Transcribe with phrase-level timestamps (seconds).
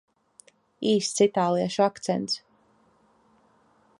[0.91, 2.39] Īsts itāliešu akcents.